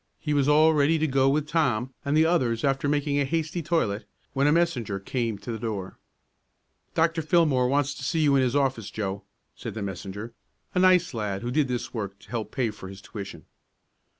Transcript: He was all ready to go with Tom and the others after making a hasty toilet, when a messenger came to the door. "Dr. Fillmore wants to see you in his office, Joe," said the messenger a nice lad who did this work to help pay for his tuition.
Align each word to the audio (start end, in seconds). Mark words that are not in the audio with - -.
He 0.19 0.33
was 0.33 0.47
all 0.47 0.73
ready 0.73 0.97
to 0.97 1.05
go 1.05 1.29
with 1.29 1.47
Tom 1.47 1.93
and 2.03 2.17
the 2.17 2.25
others 2.25 2.63
after 2.63 2.89
making 2.89 3.19
a 3.19 3.23
hasty 3.23 3.61
toilet, 3.61 4.05
when 4.33 4.47
a 4.47 4.51
messenger 4.51 4.99
came 4.99 5.37
to 5.37 5.51
the 5.51 5.59
door. 5.59 5.99
"Dr. 6.95 7.21
Fillmore 7.21 7.67
wants 7.67 7.93
to 7.93 8.03
see 8.03 8.21
you 8.21 8.35
in 8.35 8.41
his 8.41 8.55
office, 8.55 8.89
Joe," 8.89 9.21
said 9.55 9.75
the 9.75 9.83
messenger 9.83 10.33
a 10.73 10.79
nice 10.79 11.13
lad 11.13 11.43
who 11.43 11.51
did 11.51 11.67
this 11.67 11.93
work 11.93 12.17
to 12.21 12.31
help 12.31 12.49
pay 12.51 12.71
for 12.71 12.89
his 12.89 12.99
tuition. 12.99 13.45